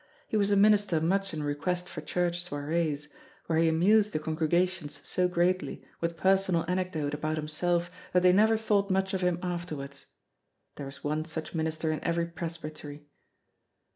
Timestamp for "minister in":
11.53-12.03